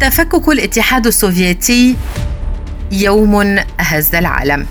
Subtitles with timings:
[0.00, 1.96] تفكك الاتحاد السوفيتي
[2.92, 4.66] يوم هز العالم.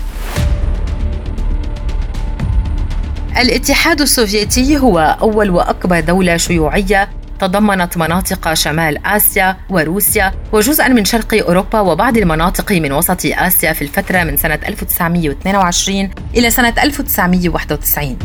[3.38, 7.08] الاتحاد السوفيتي هو أول وأكبر دولة شيوعية
[7.40, 13.82] تضمنت مناطق شمال آسيا وروسيا وجزءا من شرق أوروبا وبعض المناطق من وسط آسيا في
[13.82, 18.18] الفترة من سنة 1922 إلى سنة 1991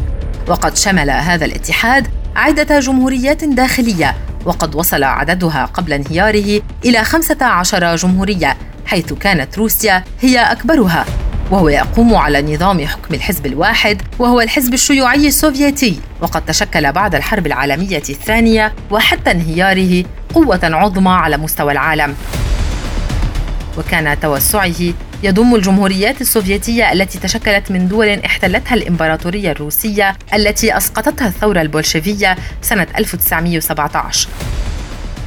[0.47, 4.15] وقد شمل هذا الاتحاد عدة جمهوريات داخلية
[4.45, 11.05] وقد وصل عددها قبل انهياره إلى 15 جمهورية حيث كانت روسيا هي أكبرها.
[11.52, 16.00] وهو يقوم على نظام حكم الحزب الواحد وهو الحزب الشيوعي السوفيتي.
[16.22, 22.16] وقد تشكل بعد الحرب العالمية الثانية وحتى انهياره قوة عظمى على مستوى العالم.
[23.78, 31.61] وكان توسعه يضم الجمهوريات السوفيتية التي تشكلت من دول احتلتها الإمبراطورية الروسية التي أسقطتها الثورة
[31.61, 34.30] البولشفية سنة 1917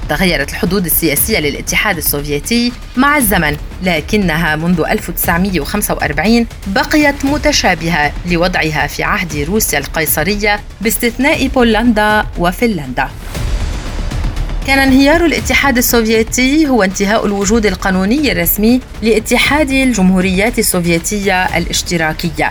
[0.09, 9.37] تغيرت الحدود السياسية للاتحاد السوفيتي مع الزمن لكنها منذ 1945 بقيت متشابهة لوضعها في عهد
[9.37, 13.09] روسيا القيصرية باستثناء بولندا وفنلندا.
[14.67, 22.51] كان انهيار الاتحاد السوفيتي هو انتهاء الوجود القانوني الرسمي لاتحاد الجمهوريات السوفيتية الاشتراكية.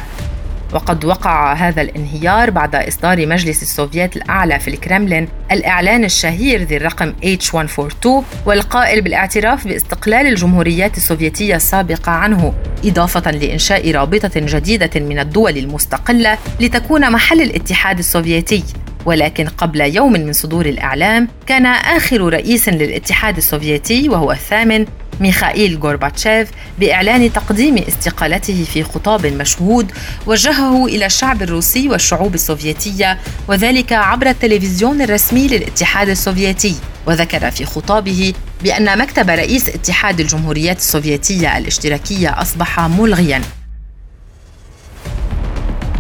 [0.74, 7.14] وقد وقع هذا الانهيار بعد إصدار مجلس السوفيات الأعلى في الكرملين الإعلان الشهير ذي الرقم
[7.24, 8.08] H142
[8.46, 12.54] والقائل بالاعتراف باستقلال الجمهوريات السوفيتية السابقة عنه
[12.86, 18.64] إضافة لإنشاء رابطة جديدة من الدول المستقلة لتكون محل الاتحاد السوفيتي.
[19.06, 24.86] ولكن قبل يوم من صدور الإعلام كان آخر رئيس للاتحاد السوفيتي وهو الثامن
[25.20, 29.92] ميخائيل غورباتشيف بإعلان تقديم استقالته في خطاب مشهود
[30.26, 36.76] وجهه إلى الشعب الروسي والشعوب السوفيتية وذلك عبر التلفزيون الرسمي للاتحاد السوفيتي.
[37.08, 43.42] وذكر في خطابه بأن مكتب رئيس اتحاد الجمهوريات السوفيتية الاشتراكية أصبح ملغياً.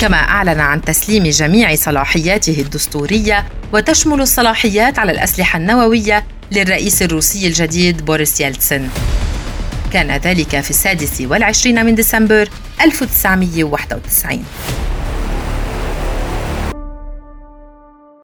[0.04, 8.06] كما أعلن عن تسليم جميع صلاحياته الدستورية وتشمل الصلاحيات على الأسلحة النووية للرئيس الروسي الجديد
[8.06, 8.88] بوريس يلتسن.
[9.94, 12.50] كان ذلك في السادس والعشرين من ديسمبر
[12.82, 14.46] 1991